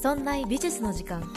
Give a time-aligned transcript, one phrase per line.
[0.00, 1.28] そんな美術の時間。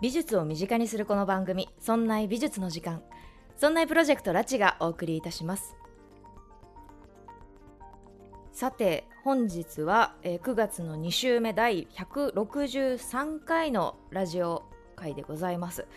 [0.00, 3.02] 美術を身近にするこの番組「そんな美術の時間」
[3.58, 5.74] そんなプロジェクトラチがお送りいたします。
[8.52, 14.62] さて本日は9月の2週目第163回のラジオ
[14.94, 15.88] 回でございます。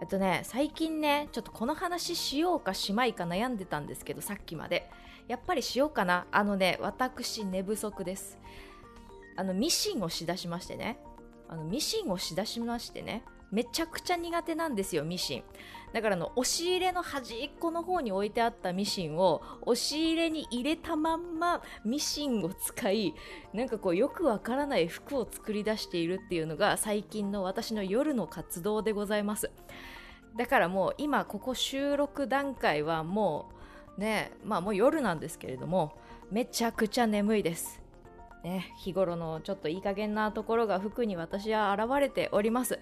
[0.00, 4.90] えっとね最近ねちょっとこの話しようかしまいか悩んでたんですけどさっきまで。
[5.30, 6.26] やっぱりしようかな。
[6.32, 8.36] あのね私寝不足です。
[9.36, 10.98] あのミシンをしだしましてね。
[11.48, 13.22] あのミシンをしだしましてね。
[13.50, 15.44] めちゃくちゃ苦手なんですよミシン。
[15.92, 23.14] だからの押し入れの端っこの方に置いてあったミシンを押し入れに入れたまんまミシンを使い
[23.52, 29.50] なんかこうよくわからない服を作り出しているっていうのが最近の私の夜の活動でございます。
[30.36, 33.50] だからもう今ここ収録段階はも
[33.98, 35.98] うねまあもう夜なんですけれども
[36.30, 37.82] めちゃくちゃ眠いです。
[38.44, 42.78] ね日頃のちょっといい加減なところが服に私は現れております。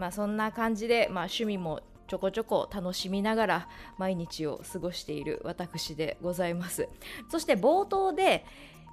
[0.00, 6.88] まあそんな感じで、まあ、趣味もちょこちょこ楽しみながら毎日を過ごしている私でございます。
[7.28, 8.46] そして冒頭で、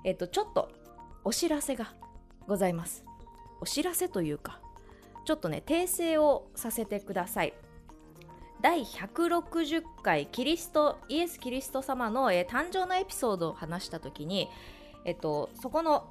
[0.04, 0.70] えっと、ちょっと
[1.24, 1.94] お知らせが
[2.46, 3.06] ございます。
[3.62, 4.60] お知らせというか
[5.24, 7.54] ちょっとね訂正をさせてください。
[8.60, 14.50] 第160回キリストイエス・キリスト様の、えー、誕生のエピソードを話した時に、
[15.06, 16.10] えっと、そこの、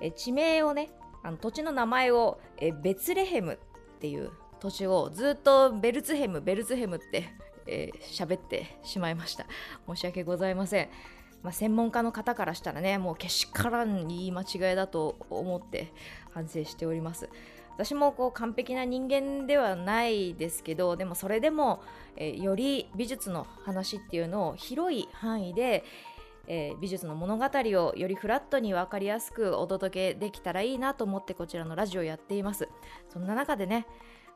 [0.00, 0.90] えー、地名をね
[1.22, 3.58] あの土地の名前を、えー、ベツレヘム
[4.00, 7.28] っていう土地をずっとベルツヘムベルツヘムって
[7.66, 9.46] えー、喋ってしまいました。
[9.86, 10.88] 申し訳ございません、
[11.42, 15.92] まあ、専門家の方からしたらねもうけしからん言い間違いだと思って
[16.32, 17.28] 反省しております。
[17.76, 21.82] 私もこう完璧な人間ではないですけどでもそれでも、
[22.16, 25.84] えー、より美術の話っていうのを広い範囲で、
[26.52, 32.68] えー、美術の物語をよりフラットに分かりやすくお届けできたらいいなと思ってこちらのラジオをやっています
[33.08, 33.86] そんな中でね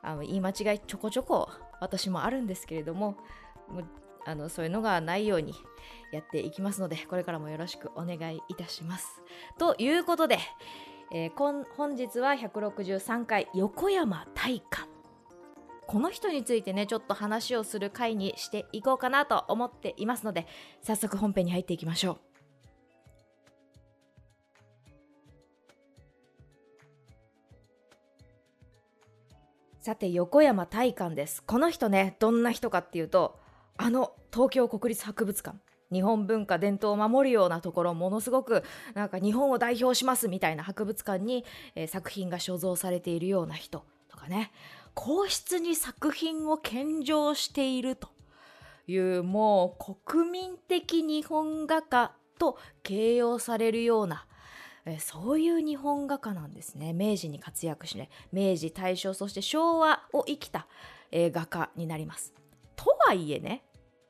[0.00, 1.49] あの言い間違いちょこちょこ
[1.81, 3.16] 私もあるんですけれども
[4.25, 5.55] あのそういうのがないように
[6.12, 9.21] やっていきますのでこれからもよろしくお願いいたします。
[9.59, 10.39] ということで、
[11.12, 14.94] えー、本日は163回横山大観
[15.87, 20.47] この人についてねちょっと話をする回にしていこうかなと思っていますので
[20.83, 22.19] 早速本編に入っていきましょう。
[29.81, 31.43] さて横山大観です。
[31.43, 33.39] この人ねどんな人かっていうと
[33.77, 35.59] あの東京国立博物館。
[35.93, 38.65] 日本文化伝統を守るようなところものすごく
[38.95, 41.45] なんか日本を代表しますみたいな博物館に、
[41.77, 44.51] えー、作品が所蔵されているような人とかね。
[44.94, 48.09] 皇室に作品を献上していると
[48.87, 54.27] いうもう国民的日本画家と形容されるような
[54.99, 56.93] そういう日本画家なんですね。
[56.93, 60.66] 明治に活躍しね明治大正そして昭和を生きた、
[61.10, 62.34] え、画家になります。
[62.77, 63.65] とはいえね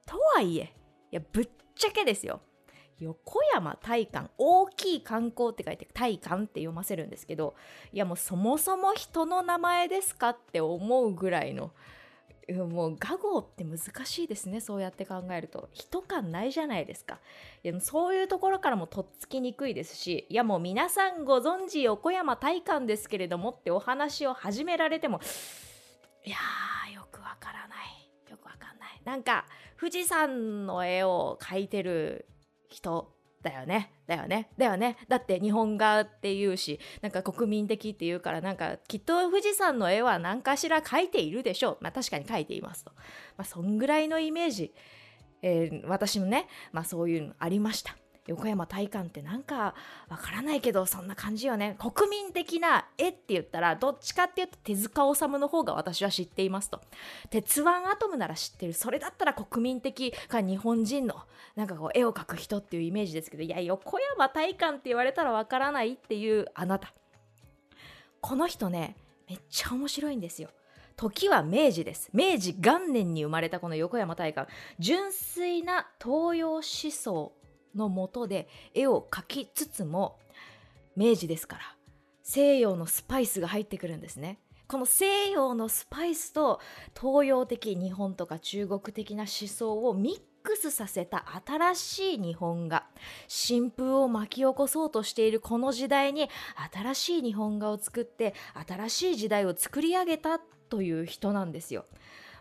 [0.05, 0.75] とはいえ
[1.13, 2.41] いやぶっちゃけですよ。
[3.01, 4.31] 横山大観。
[4.39, 7.55] 大きい観光って書いて大観って読ませるんですけど
[7.93, 11.73] いやもうそもそも人の名前ですかって思うぐらいの
[12.53, 15.69] もう画号って難しいですねそうやって考えると。
[15.73, 17.19] 人感ないじゃないですか。
[17.63, 25.21] いやそういうところからもとっつきにくいですしいやもう皆さんご存知横山大観ですけれどもってお話を始められても
[26.25, 28.31] いやーよくわからない。
[28.31, 29.01] よくわかんない。
[29.05, 29.47] なんか
[29.81, 32.27] 富士山の絵を描いてる
[32.69, 33.93] 人だよね。
[34.07, 34.49] だよね。
[34.57, 34.97] だよね。
[35.09, 41.79] だって日本画っていうしなんか国民的っていうからなんかきっと富士山の絵は何かしら描いているでしょう。
[41.81, 42.93] まあ確かに描いていますと。
[43.37, 44.73] まあそんぐらいのイメージ、
[45.43, 47.97] えー、私もねまあそういうのありました。
[48.27, 49.75] 横山大観ってなんか
[50.09, 51.77] わからないけどそんな感じよね。
[51.79, 56.81] 国民的な絵って言ったらどっちかっていうと手塚治虫の方が私は知っていますと。
[57.31, 58.73] 鉄腕アトムなら知ってる。
[58.73, 61.17] それだったら国民的か日本人の
[61.55, 66.95] なんかこう絵を描く人っていうイメージですけどいや横山大観って言われたらわからないっていうあなた。
[68.21, 68.97] この人ね
[69.29, 70.49] めっちゃ面白いんですよ。
[70.97, 72.09] 時は明治です。
[72.13, 74.47] 明治元年に生まれたこの横山大観。
[74.79, 77.33] 純粋な東洋思想
[77.75, 80.19] のもとで絵を描きつつも
[80.97, 81.63] 明治ですから
[82.23, 84.39] 西洋のスパイスが入ってくるんですね。
[84.67, 86.59] この西洋のスパイスと
[86.99, 92.87] 東洋的日本とか中国的な思想をミックスさせた新しい日本画
[93.29, 96.31] 新風を巻き起こそうとしているこの時代に
[96.73, 98.35] 新しい日本画を作って
[98.67, 101.85] 新しい時代を作り上げたという人なんですよ。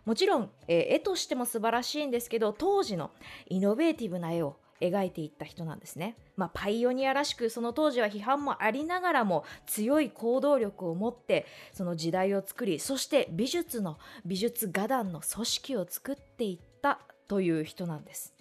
[0.05, 3.11] もちろん、えー絵としても素晴らしいんですけど当時の
[3.47, 6.15] イノベーティブな絵を描いていった人なんですね。
[6.35, 18.33] まあ、パイオニアらしくその当時は批判もありながらも強い行動力を持ってその時代を作りそして美術の美術画壇の組織を作っていったという人なんです。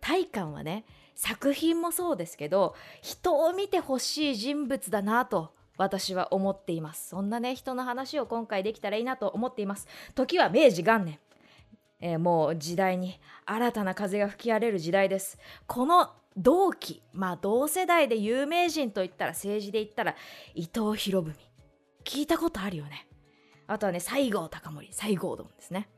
[0.00, 0.84] 大観はね
[1.14, 11.18] 作品もそうですけど人を見てほしい人物だなと私は思っていますそんなね人の話を今回できたらいいなと思っています時は明治元年
[12.00, 15.38] えーもう時代に新たな風が吹き荒れる時代です。
[15.66, 20.14] この同期まあ同世代で有名人といったら政治で言ったら
[20.54, 21.34] 伊藤博文。
[22.04, 23.06] 聞いたことあるよね。
[23.66, 24.88] あとはね西郷隆盛。
[24.90, 25.88] 西郷どんですね。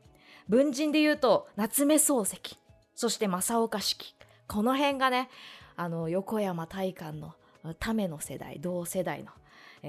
[0.49, 2.57] 文人で言うと夏目漱石。
[2.95, 4.15] そして正岡子規。
[4.49, 5.31] この辺がね
[5.77, 7.35] あの横山大観の
[7.79, 9.31] ための世代同世代の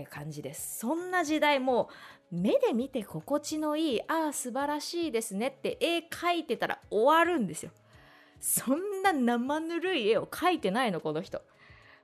[0.09, 0.79] 感じです。
[0.79, 1.89] そんな時代も
[2.33, 7.71] 目で見て心地のいいああ素晴らしいですねって絵描いてたら終わるんですよ。
[8.39, 11.43] そんな生ぬるい絵を描いてないのこの人。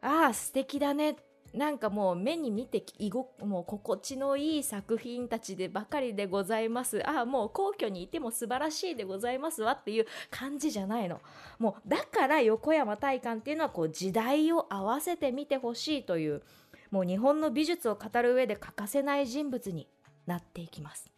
[0.02, 1.16] ああ素敵だね。
[1.52, 7.02] なんかもう目に見ていごもう心地のいい作品たちでばかりでございます。
[7.10, 11.22] ああもう皇居にいても素晴らしいでございますわっていう感じじゃないの。
[11.58, 16.44] もうだから横山大観っていうのはこう時代を合わせて見てほしいという
[16.92, 19.88] もう日本の美術を語る上で欠かせない人物に
[20.30, 21.10] なっていきます。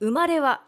[0.00, 0.62] 生まれは、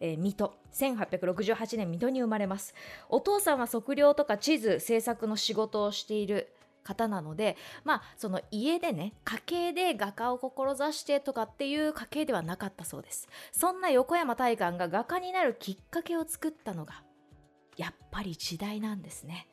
[0.00, 0.54] えー水戸。
[0.72, 2.74] 1868年水戸に生まれます。
[3.08, 6.52] お父さんは測量とか地図制作の仕事をしている
[6.82, 13.28] 方なのでまあその家でね家系で画家を志してとかっていう家系ではなかったそうです。
[13.52, 17.02] そんな横山大観が画家になるきっかけを作ったのが
[17.76, 19.48] やっぱり時代なんですね。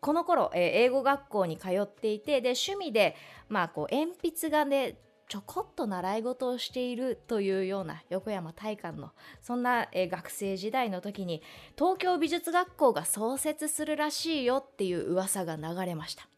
[0.00, 3.16] この頃、えー英語学校に通っていてで趣味で、
[3.48, 5.00] まあ、こう鉛筆画で
[5.34, 9.10] ちょこっと習い事をしているというような横山大観の
[9.42, 11.42] そんな、えー学生時代の時に
[11.76, 16.28] 東京美術学校が創設するらしいよっていう噂が流れました。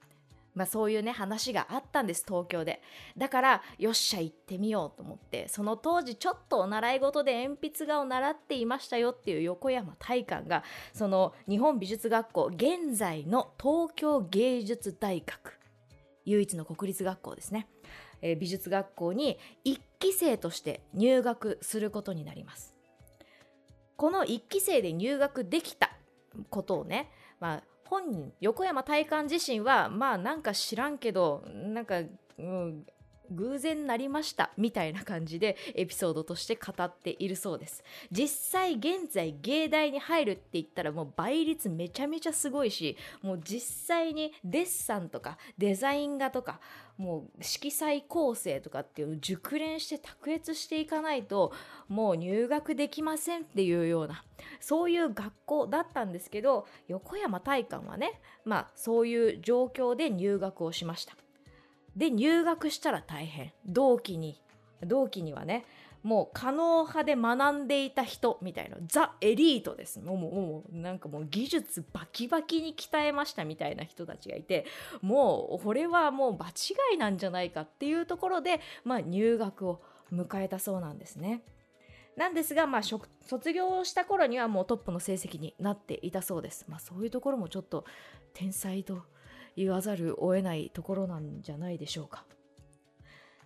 [0.55, 2.25] まあ、そういうね話があったんです。
[2.27, 2.81] 東京で。
[3.19, 10.65] だからよっしゃ行ってみようと思ってその当時ちょっとお習い事で鉛筆画を習っていましたよっていう横山大観が
[10.95, 15.59] その日本美術学校現在の東京芸術大学。
[16.27, 17.69] 唯一の国立学校ですね、
[18.23, 22.75] えー美術学校に1期生として入学することになります。
[23.97, 25.91] この1期生で入学できた
[26.51, 27.11] ことをね、
[27.41, 32.01] まあ、本人横山大観自身はまあなんか知らんけどなんか、
[32.39, 32.87] うん、
[33.31, 37.83] 偶然なりましたみたいな感じでエピソードとして語っているそうです。
[38.11, 46.61] 実際現在芸大に入るって言ったらもう倍率めちゃめちゃすごいしもう実際にデッサンとかデザイン画とか
[46.99, 51.53] もう色彩構成とかっていうのを熟練して卓越していかないと
[51.89, 54.25] もう入学できませんっていうような
[54.61, 61.15] そういう学校だったんですけど横山大観はねまあそういう状況で入学をしました
[61.97, 64.41] で入学したら大変同期に
[64.85, 65.65] 同期にはね
[66.03, 74.67] もう可能派で学んでいた人みたいなザ・エリートですもうもうなんかもう技術バキバキに鍛えましたみたいな人たちがいて
[75.03, 79.83] もうこれはもう場違いなんじゃないかっていうところで、まあ、入学を
[80.13, 81.43] 迎えたそうなんですね。
[82.17, 86.65] なんですが、まあ、卒業した頃にはもうトップの成績になっていたそうです。
[86.69, 87.85] まあ、そういうところもちょっと
[88.33, 89.03] 天才と
[89.57, 92.25] 言わざるを得ないところなんじゃないでしょうか。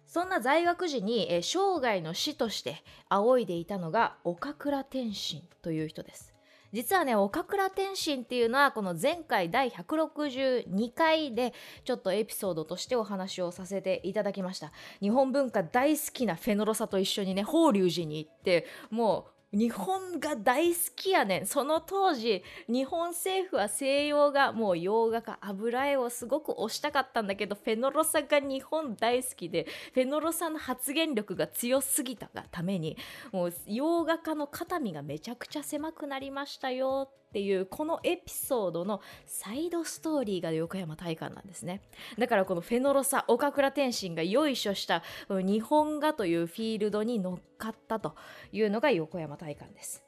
[0.07, 6.35] そんな在学時に、え生涯の師として仰いでいたのが岡倉天心という人です。
[6.73, 11.53] 実はね岡倉天心っていうのはこの前回第162回で
[11.85, 21.47] ちょっとエピソードとしてお話をさせていただきました日本文化大好きなフェノロサと一緒にね法隆寺に行ってもう日本が大好きやねん。
[21.47, 32.97] その当時日本政府は西洋画もう洋画か油絵をすごく推したかったんだけどフェノロサが日本大好きでフェノロサの発言力が強すぎたがために
[33.33, 37.11] もう洋画家の肩身がめちゃくちゃ狭くなりましたよ。
[37.31, 41.81] っていうこのエピソードのサイドストーリーが横山大観なんですね。
[42.19, 48.17] だからこのフェノロサ岡倉天心がよいしょした日本画というフィールドに乗っかったと
[48.51, 50.03] いうのが横山大観です。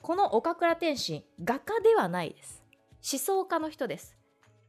[0.00, 2.62] この岡倉天心画家ではないです。
[3.12, 4.16] 思想家の人です。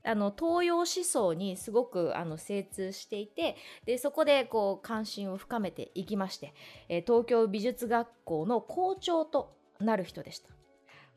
[0.03, 6.53] あの東洋思想にすごくあの精通していてでそこでこう関心を深めていきまして、
[6.89, 10.54] えー東京美術学校の校長となる人でした。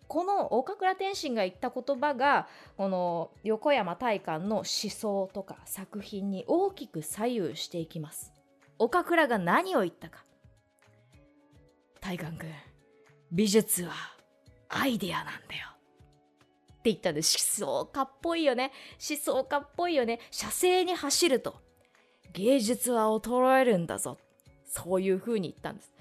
[0.08, 2.48] この岡倉天心が言った言葉が
[2.78, 8.32] この横山大観の思想とか作品に大きく左右していきます。
[8.78, 10.24] 岡倉が何を言ったか。
[12.00, 12.50] 大観君
[13.30, 13.92] 美術は
[14.70, 15.68] アイデアなんだよ。
[16.78, 18.72] って言ったんで思想家っぽいよね。
[19.10, 20.20] 思想家っぽいよね。
[20.30, 21.56] 写生に走ると。
[22.32, 24.16] 芸術は衰えるんだぞ。
[24.64, 25.92] そういう風に言ったんです。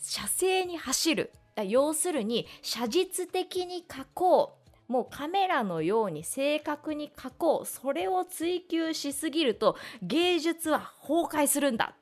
[0.00, 1.32] 写生に走る。
[1.56, 4.62] 要するに写実的に描こう。
[4.88, 7.66] もうカメラのように正確に描こう。
[7.66, 11.94] それを追求しすぎると芸術は崩壊するんだ。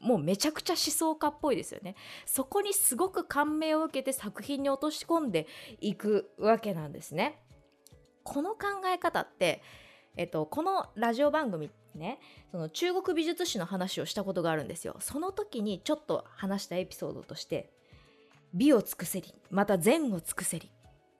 [0.00, 1.94] もうめちゃくちゃ思想家っぽいですよね。
[2.26, 5.46] そこにすごく感銘を受けて作品に落とし込んで
[5.80, 7.38] いくわけなんですね。
[8.22, 9.62] この考え方って、
[10.16, 12.18] えっと、このラジオ番組ね
[12.50, 14.96] その中国美術史の話をしたことがあるんですよ。
[15.00, 17.70] その時にちょっと話したエピソードとして
[18.52, 20.70] 美を尽くせりまた善を尽くせり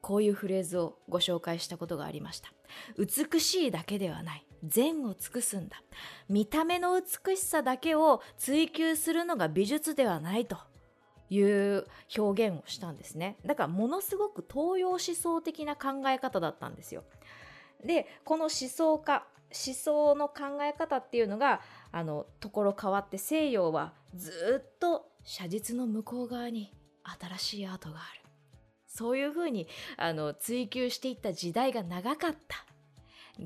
[0.01, 2.51] こういうフレーズをご紹介したことがありました。
[2.97, 4.47] 美しいだけではない。
[4.65, 5.83] 善を尽くすんだ。
[6.29, 10.57] 見た目の美しさだけを追求するのが美術ではないと。
[11.33, 11.87] いう
[12.19, 13.37] 表現をしたんですね。
[13.47, 17.05] だからものすごく東洋思想的な考え方だったんですよ。
[17.85, 21.61] でこの思想家思想の考え方っていうのが
[21.93, 26.73] あのところ変わって西洋はずっと写実の向こう側に
[27.19, 28.21] 新しいアートがある。
[28.87, 32.67] そういうふうにあの追求していった時代が長かった。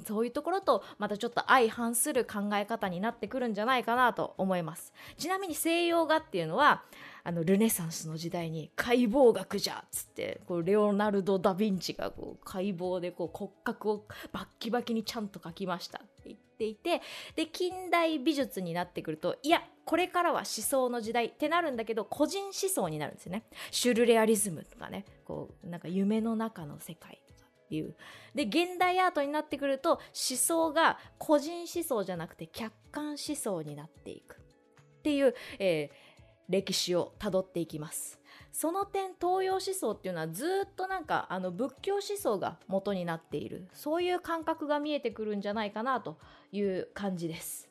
[0.06, 4.92] そういうところとまたちょっと相反する考え方になってくるんじゃないかなと思います。
[5.18, 6.82] ちなみに西洋画っていうのは
[7.26, 17.00] あのルネサンスの時代に解剖学じゃっつってこうレオナルド・ダ・ヴィンチがこう解剖でこう骨格をバッキバキにちゃんと描きましたって言っていて
[17.34, 23.44] で近代美術になってくるといやこれからは思想の時代ってなるんだけど個人思想になるんですよね。
[23.70, 27.22] シュルレアリズムとかねこうなんか夢の中の世界
[27.64, 27.96] っていう。
[28.34, 36.03] で現代アートになってくると思想が個人思想じゃなくて客観思想になっていくっていう、えー
[36.48, 38.20] 歴史をたどっていきます。
[38.52, 43.68] その点東洋思想っていうのはずっとなんかあの仏教思想が元になっている。
[43.72, 46.18] そういう感覚が見えてくるんじゃないかなと
[46.52, 47.68] いう感じです。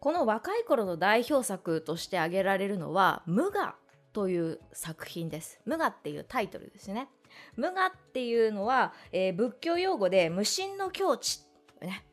[0.00, 3.74] この若い頃の代表作として挙げられるのは「無我」
[4.12, 7.08] という作品です「無我」っていうタイトルですね。
[7.56, 11.40] 無我っていうのは、えー、仏教用語で無心の境地、
[11.80, 12.04] ね、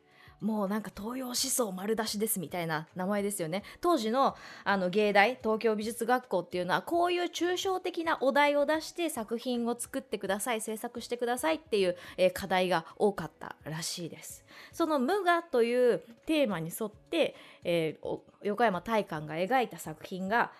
[0.42, 3.62] もうなんか東洋思想丸出しですみたいな名前ですよね。
[3.80, 14.44] 当時のあの芸大東京美術学校っていうのはこういう抽象的なお題を出して作品を作ってください制作してくださいっていう、え、課題が多かったらしいです。
[14.72, 20.50] その無我というテーマに沿って、えー、横山大観が描いた作品が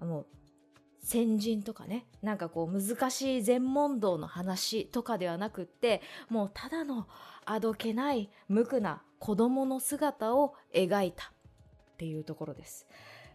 [0.00, 0.26] あの
[1.08, 7.06] 先人とかねなんかこう難しい禅問答の話とかではなくってもうただの
[7.50, 12.86] あどけない無垢な子供の姿を描いたっていうところです。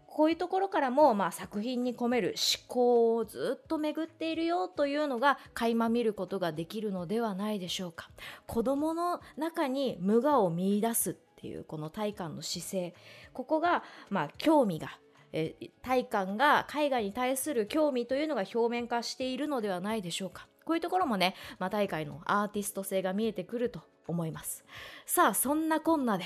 [0.05, 8.11] こういうところからも、まあ、作品に込める思考をずっと巡っているよというのが垣間見ることができるのではないでしょうか。
[8.45, 12.93] 子供の中に無我を見出すっていうこの体感の姿勢
[13.33, 14.99] ここが、まあ、興味が
[15.31, 20.47] え体感が絵画に対する興味というのが表面化しているのではないでしょうか。
[20.63, 24.63] こういうところもね、まあ、大会のアーティスト性が見えてくると思います。
[25.05, 26.25] さあ、そんなこんなで、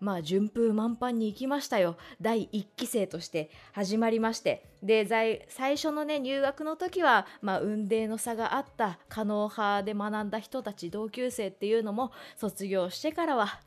[0.00, 1.96] まあ、順風満帆に行きましたよ。
[2.20, 4.66] 第1期生として始まりまして。
[4.82, 5.06] で、
[5.48, 13.60] 最初のね、入学の時は、まあ、運命の差があった可能派で学んだ人たち、同級生っていうのも、卒業してからは、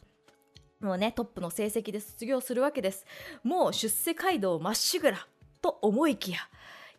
[0.80, 3.06] もうね、トップの成績で卒業するわけです。
[3.44, 5.28] もう出世街道まっしぐら、
[5.62, 6.40] と思いきや、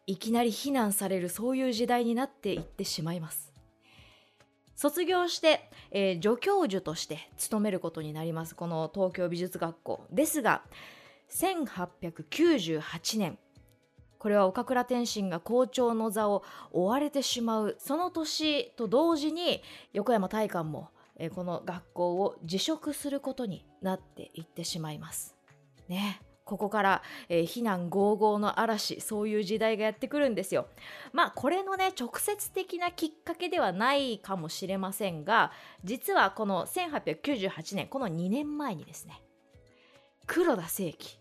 [0.07, 3.48] いきなり非難されるそういう時代になっていってしまいます。
[4.79, 8.55] 卒業して、えー、助教授として勤めることになります。
[8.55, 10.07] この東京美術学校。
[10.13, 10.63] ですが
[11.31, 13.39] 1898年
[14.19, 25.35] これは岡倉天心が校長の座を追われてしまうその年と同時に横山大観も、えー、この学校を辞職することになっていってしまいます。
[25.89, 26.21] ね。
[26.49, 30.67] ここから、えー、非難合々の嵐そういう時代がやってくるんですよ。
[31.13, 35.53] まあこれのね直接的なきっかけではないかもしれませんが
[35.85, 39.21] 実はこの1898年この2年前にですね
[40.27, 41.19] 黒田清輝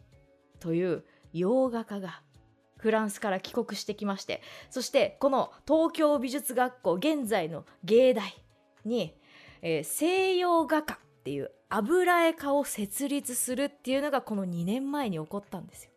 [0.62, 1.04] という
[1.34, 2.22] 洋画家が
[2.78, 8.34] フランスから帰国してきましてそしてこの東京美術学校現在の芸大
[8.86, 9.14] に、
[9.62, 15.92] えー、西洋画家っていう油絵科を設立するっていうのがこの2年前に起こったんですよ。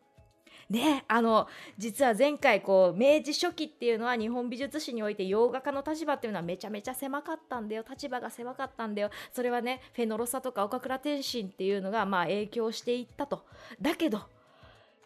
[0.68, 1.46] ね、あの
[1.78, 7.84] 実は前回こう明治初期っていうのは日本美術史において洋画家の立場っていうのはめちゃめちゃ狭かったんだよ。
[7.88, 9.10] 立場が狭かったんだよ。
[9.32, 13.44] それはねフェノロサとか岡倉天心っていうのがまあ影響していったと。
[13.80, 14.22] だけど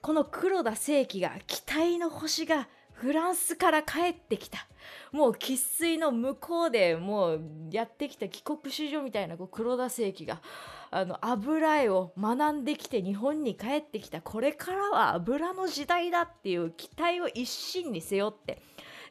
[0.01, 4.67] この黒田清輝が期待の星がフランスから帰ってきた。
[5.13, 10.43] もう生粋の向こうでもうやってきた帰国子女みたいなこう黒田清輝が
[10.91, 14.21] あの油絵を学んできて日本に帰ってきた。
[14.21, 18.63] これからは油の時代だっていう期待を一身に背負って。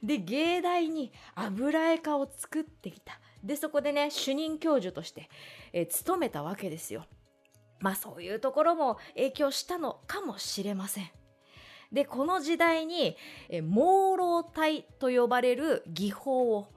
[0.01, 3.19] で芸大に油絵科を作ってきた。
[3.43, 5.29] でそこでね主任教授として、
[5.71, 7.05] えー、勤めたわけですよ。
[7.79, 11.11] まあそういうところも影響したのかもしれません。
[11.93, 13.15] でこの時代に、
[13.49, 16.67] え、朦朧体と呼ばれる技法を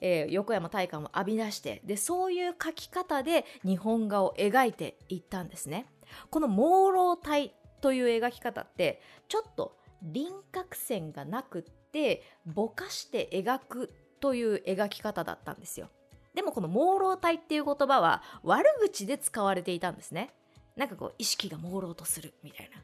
[0.00, 5.86] えー、横山大観を浴び出してでそういう描き方で日本画を描いていったんですね。
[6.30, 15.88] この朦朧体という描き方ってちょっと輪郭線がなくってぼかして描くという描き方だったんですよ。
[16.34, 20.30] でもこの朦朧体っていう言葉は悪口で使われていたんですね。
[20.76, 22.80] なんかこう意識が朦朧とするみたいな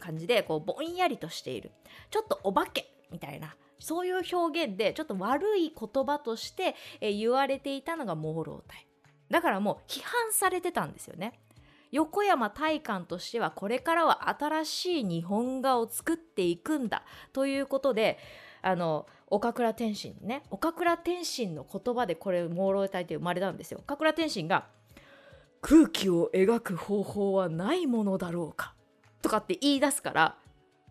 [0.00, 1.72] 感じでこうぼんやりとしている。
[2.10, 3.54] ちょっとお化けみたいな。
[3.78, 8.86] そういう表現でちょっと悪い言葉として、え言われていたのが朦朧体
[9.30, 11.38] だからもう批判されてたんですよね。
[11.92, 17.04] 横山大観としてはこれからは新しい日本画を作っていくんだ。
[17.32, 18.18] ということで
[18.62, 20.42] あの岡倉天心ね。
[20.50, 23.80] 岡倉天心の言葉でこれ朦朧体って生まれたんですよ。
[23.80, 24.66] 岡倉天心が
[25.60, 28.73] 「空気を描く方法はないものだろうか」
[29.24, 30.36] とかって言い出すから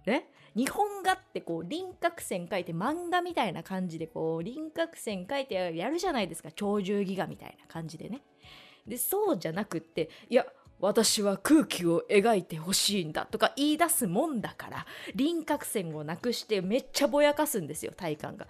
[0.05, 8.21] ね日本画ってこう輪郭線描いて漫画みたいな感じでこう輪郭線描いてやるじゃないですか鳥獣戯画みたいな感じでね。
[8.85, 10.45] でそうじゃなくっていや
[10.79, 14.85] 私は空気を描いてほしいんだとか言い出すもんだから
[15.15, 18.47] 輪郭線をなくしてめっちゃぼやかすんですよ体感が。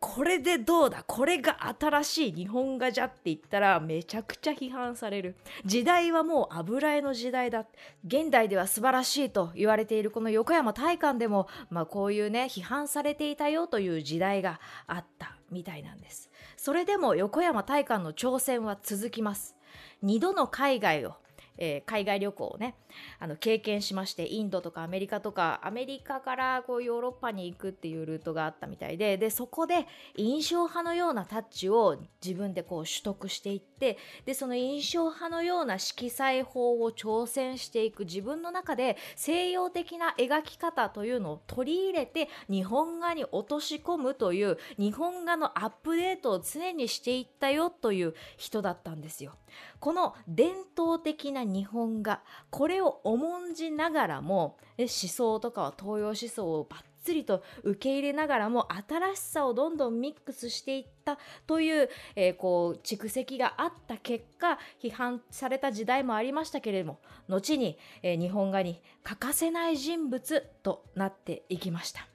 [0.00, 1.02] これでどうだ？
[1.06, 5.36] これが新しい日本画じゃって言ったらめちゃくちゃ批判される。
[5.64, 7.66] 時代はもう油絵の時代だ。
[8.06, 16.30] 現代では素晴らしいと言われているこの横山大観でも、まあ、こういうね批判されていたよという時代があったみたいなんです。
[16.56, 19.56] それでも横山大観の挑戦は続きます。
[20.04, 21.14] 2度の海外を
[21.58, 22.74] えー、海外旅行をね
[23.18, 49.34] あの経験しましてインドとかアメリカとかアメリカからこうヨーロッパに行くっていうルートがあったみたいででそこで印象派のようなタッチを自分でこう取得していってでその印象派のような色彩法を挑戦していく自分の中で西洋的な描き方というのを取り入れて日本画に落とし込むという日本画のアップデートを常にしていったよという人だったんですよ。
[49.80, 72.06] この伝統的な日本画これを重んじながらも思想とかは東洋思想をバッつりと受け入れながらも新しさをどんどんミックスしていったという,、えー、こう蓄積があった結果批判された時代もありましたけれども後に、えー、日本画に欠かせない人物となっていきました。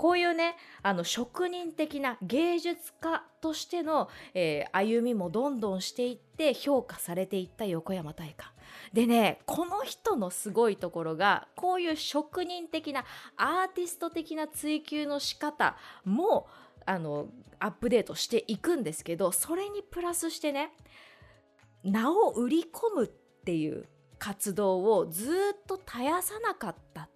[0.00, 8.48] こういうねあの職人的な芸術家としての、えー、歩みもどんどんしていって評価されていった横山大観
[8.94, 13.04] でねこの人のすごいところがこういう職人的な
[13.36, 16.46] アーティスト的な追求の仕方も
[16.86, 17.26] あの
[17.58, 20.70] アップデートしていくんですけどそれにプラスしてね
[21.84, 23.08] 名を売り込むっ
[23.44, 23.84] ていう
[24.18, 25.34] 活動をずっ
[25.66, 27.10] と絶やさなかった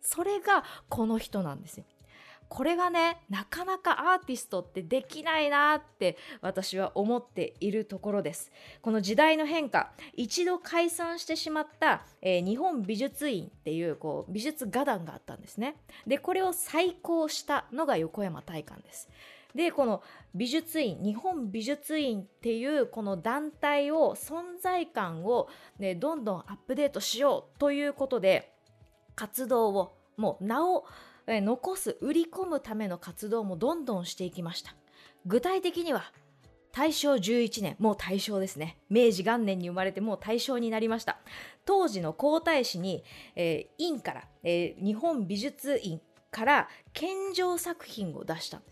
[0.00, 1.84] それがこの人なんですよ。
[2.54, 8.52] これがねなかなかアーティストってできないなって私は思っているところです。
[8.82, 15.76] この時代の変化一度解散してしまった、えー、日本美術院っていうこう美術画壇があったんですね。
[16.06, 19.08] でこれを再興したのが横山大観です。
[19.54, 20.02] でこの
[20.34, 28.52] 美術院日本美術院っていうこの団体を存在感を、ね、どんどんアップデートしようということで
[29.14, 30.84] 活動をもう名を
[31.26, 34.74] 残す売り込むための活動もどんどんしていきました。
[35.26, 36.12] 具体的には
[36.72, 38.78] 大正11年もう大正ですね。
[38.88, 41.18] 明治元年に生まれてもう大正になりました。
[41.64, 43.04] 当時の皇太子に、
[43.36, 48.71] えー、院から、えー、日本美術院から献上作品を出したんで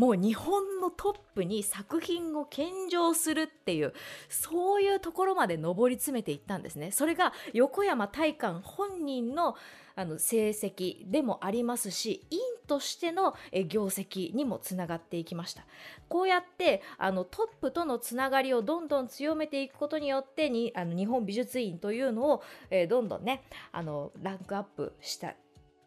[0.00, 3.92] もう日本のトップに作品を献上するっていう
[4.30, 9.56] そういうところまで上り詰めていったんですねそれが横山大観本人の
[9.96, 13.34] あの成績でもありますし院としての
[13.68, 15.66] 業績にもつながっていきました
[16.08, 25.34] こうやってあのトップとのつながりをどんどん強めていくことによってにあの日本美術院というのを、えー、どんどんねあのランクアップした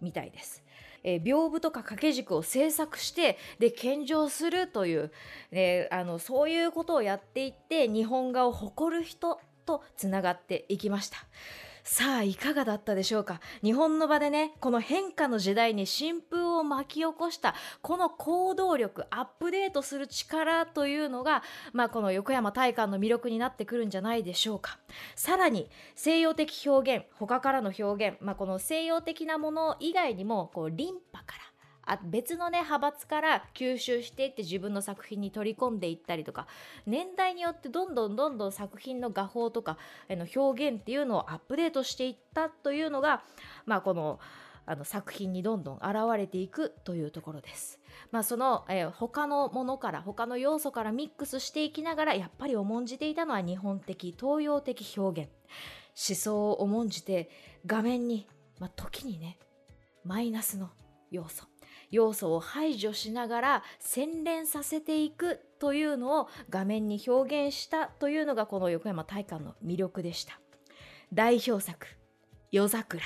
[0.01, 0.63] みたいです。
[1.03, 5.11] えー、屏風とか掛け軸を制作してで献上するという、
[5.51, 11.17] えー、あのそういうことをやっていって日本画を誇る人とつながっていきました。
[11.83, 13.41] さあいかがだったでしょうか？
[13.61, 21.43] 日本の場でねこの変化の時代に新風を巻き起こしたこの行動力アップデートする力というのが、
[21.73, 24.79] まあ、この横山大観の魅力になってくるんじゃないでしょうか。
[25.15, 31.52] さらに西洋的表現他からの表現、まあ、この西洋的なもの以外にもこうリンパから
[31.85, 36.47] あ別のね派閥から吸収していって自分の作品に取り込んでいったりとか
[36.85, 39.77] 年代によってどんどんどんどん作品の画法とか
[40.09, 43.23] の表現っていうのをアップデートしていったというのが、
[43.65, 44.19] まあ、この
[44.65, 47.79] あの作品にどんどん現れていくというところです。
[48.11, 55.29] まあ、その、えー、他のものから他の要素からミックスしていきながらやっぱり重んじていたのは日本的東洋的表現
[56.09, 57.29] 思想を重んじて
[57.65, 58.25] 画面に、
[58.59, 59.37] まあ、時にね
[60.05, 60.69] マイナスの
[61.11, 61.52] 要素
[61.93, 70.39] 要素を排除しながら洗練させていくというのを画面に表現したというのがこの横山大観の魅力でした。
[71.13, 71.85] 代表作
[72.51, 72.99] 「夜桜」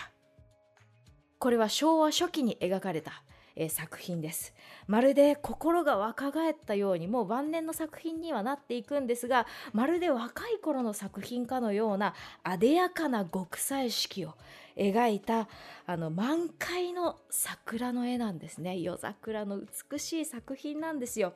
[1.38, 3.23] これは昭和初期に描かれた
[3.58, 4.54] え作品です。
[4.86, 14.36] まるで心が若返ったようにもう晩年の作品にはなっていくんですがまるで若い頃の作品かのようなあでやかな極彩色を
[14.77, 15.47] 描いた
[15.85, 18.79] あの満開の桜の絵なんですね。
[18.79, 19.59] 夜桜の
[19.91, 21.33] 美しい作品なんですよ。